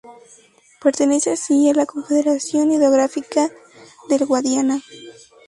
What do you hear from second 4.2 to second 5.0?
Guadiana.